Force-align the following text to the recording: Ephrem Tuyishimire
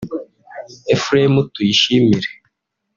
Ephrem 0.93 1.33
Tuyishimire 1.53 2.29